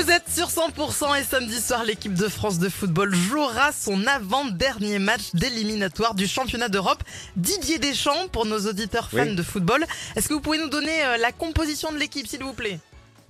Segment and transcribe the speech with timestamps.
[0.00, 5.00] Vous êtes sur 100% et samedi soir, l'équipe de France de football jouera son avant-dernier
[5.00, 7.02] match d'éliminatoire du championnat d'Europe.
[7.34, 9.34] Didier Deschamps, pour nos auditeurs fans Oui.
[9.34, 9.84] de football,
[10.14, 12.78] est-ce que vous pouvez nous donner euh, la composition de l'équipe, s'il vous plaît?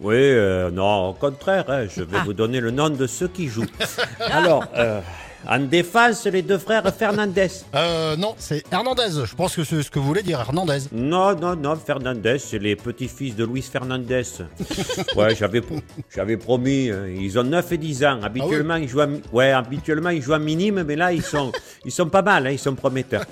[0.00, 2.24] Oui, euh, non, au contraire, hein, je vais Ah.
[2.24, 3.64] vous donner le nom de ceux qui jouent.
[4.18, 5.00] Alors, euh,
[5.48, 7.48] en défense, les deux frères Fernandez.
[7.74, 9.24] Euh, non, c'est Hernandez.
[9.24, 10.78] Je pense que c'est ce que vous voulez dire, Hernandez.
[10.92, 14.22] Non, non, non, Fernandez, c'est les petits-fils de Luis Fernandez.
[15.16, 15.80] Ouais, j'avais, pro-
[16.14, 18.20] j'avais promis, euh, ils ont 9 et 10 ans.
[18.22, 21.52] Habituellement, ils jouent à, ouais, habituellement, ils jouent à minime, mais là, ils sont,
[21.84, 23.24] ils sont pas mal, hein, ils sont prometteurs.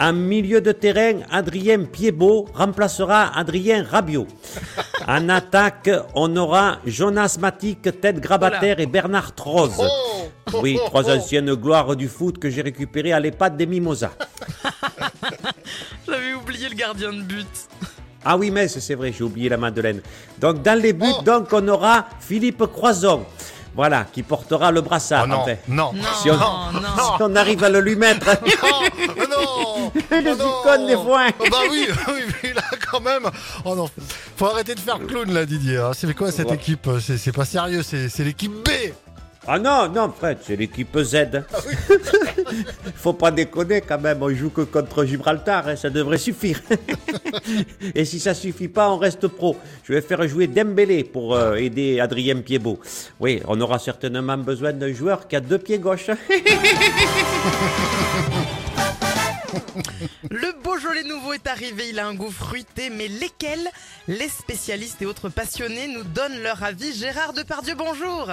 [0.00, 4.26] En milieu de terrain, Adrien Piedbeau remplacera Adrien Rabiot.
[5.06, 9.70] En attaque, on aura Jonas Matic, Ted Grabataire et Bernard Troz.
[10.52, 14.10] Oui, trois anciennes gloires du foot que j'ai récupérées à l'EHPAD des Mimosas.
[16.08, 17.46] J'avais oublié le gardien de but.
[18.24, 20.00] Ah oui, mais c'est vrai, j'ai oublié la Madeleine.
[20.38, 23.24] Donc dans les buts, donc on aura Philippe Croison.
[23.76, 25.24] Voilà, qui portera le brassard.
[25.24, 25.56] Oh non, enfin.
[25.66, 26.80] non, Non, Si on, non, non.
[27.16, 28.26] si on arrive à le lui mettre.
[28.62, 28.82] Oh,
[29.28, 31.26] non Le Oh non zicone des foins.
[31.40, 33.28] Oh Bah oui, oui, mais là quand même.
[33.64, 33.88] Oh non,
[34.36, 35.78] faut arrêter de faire clown là, Didier.
[35.78, 35.90] hein.
[35.92, 36.54] C'est quoi cette Ouais.
[36.54, 36.88] équipe?
[37.00, 38.68] C'est c'est pas sérieux, c'est c'est l'équipe B.
[39.46, 41.44] Ah non, non, Fred, c'est l'équipe Z.
[42.96, 46.60] Faut pas déconner quand même, on joue que contre Gibraltar, hein, ça devrait suffire.
[47.94, 49.56] Et si ça suffit pas, on reste pro.
[49.82, 52.80] Je vais faire jouer Dembélé pour euh, aider Adrien Piedbeau.
[53.20, 56.10] Oui, on aura certainement besoin d'un joueur qui a deux pieds gauches.
[60.30, 63.68] Le Beaujolais nouveau est arrivé, il a un goût fruité, mais lesquels?
[64.08, 66.94] Les spécialistes et autres passionnés nous donnent leur avis.
[66.94, 68.30] Gérard Depardieu, bonjour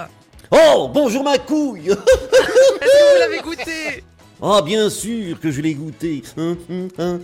[0.50, 4.04] Oh, bonjour ma couille Est-ce que vous l'avez goûté
[4.44, 6.20] Ah, bien sûr que je l'ai goûté.
[6.36, 7.20] Hum, hum, hum.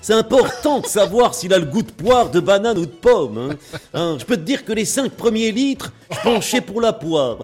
[0.00, 3.50] C'est important de savoir s'il a le goût de poire, de banane ou de pomme.
[3.50, 3.56] hein.
[3.92, 7.38] Hein, je peux te dire que les cinq premiers litres, je penchais pour la poire.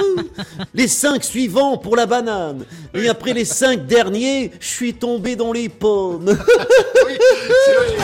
[0.74, 2.64] Les cinq suivants pour la banane.
[2.94, 6.24] Et après les cinq derniers, je suis tombé dans les pommes.
[7.06, 7.18] Oui,
[7.66, 7.98] c'est logique.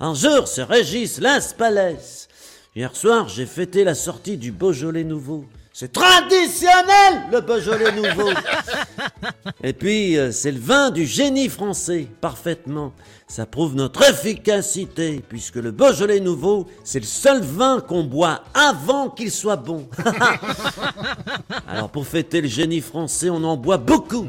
[0.00, 2.28] Bonjour, c'est Régis Laspalès.
[2.74, 5.44] Hier soir, j'ai fêté la sortie du Beaujolais nouveau.
[5.74, 8.30] C'est traditionnel, le Beaujolais nouveau.
[9.62, 12.94] Et puis, euh, c'est le vin du génie français, parfaitement.
[13.28, 19.10] Ça prouve notre efficacité, puisque le Beaujolais nouveau, c'est le seul vin qu'on boit avant
[19.10, 19.86] qu'il soit bon.
[21.68, 24.28] Alors, pour fêter le génie français, on en boit beaucoup.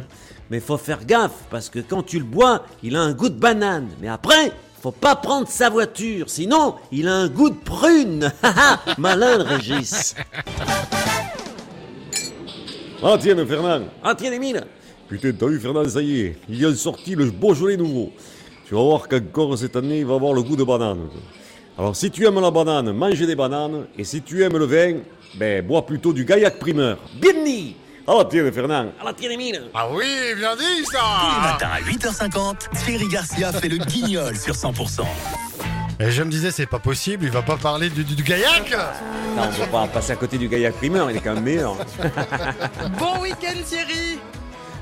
[0.49, 3.39] Mais faut faire gaffe, parce que quand tu le bois, il a un goût de
[3.39, 3.87] banane.
[4.01, 4.51] Mais après,
[4.83, 8.29] faut pas prendre sa voiture, sinon, il a un goût de prune.
[8.97, 10.13] Malin, le Régis.
[13.01, 13.85] Ah tiens, Fernand.
[14.03, 14.65] Ah, tiens, Émile.
[15.07, 16.35] Putain, t'as vu, Fernand, ça y est.
[16.49, 18.11] Il a sorti le Beaujolais nouveau.
[18.67, 21.07] Tu vas voir qu'encore cette année, il va avoir le goût de banane.
[21.77, 23.85] Alors, si tu aimes la banane, mange des bananes.
[23.97, 24.97] Et si tu aimes le vin,
[25.35, 26.97] ben, bois plutôt du Gaillac primeur.
[27.21, 27.77] Bien dit.
[28.05, 28.87] Ah, tiens, Fernand.
[28.99, 29.63] Ah, tiens, Émile.
[29.73, 30.05] Ah oui,
[30.35, 35.03] bien dit Tous les ça matins à 8h50, Thierry Garcia fait le guignol sur 100%.
[35.99, 38.75] Et je me disais, c'est pas possible, il va pas parler du, du, du gaillac
[39.37, 41.77] Non, on va pas passer à côté du Gaillac primeur, il est quand même meilleur.
[42.99, 44.19] Bon week-end Thierry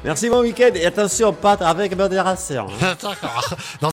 [0.03, 0.71] Merci, bon week-end.
[0.73, 2.65] Et attention, pâte avec modération.
[2.81, 3.55] D'accord.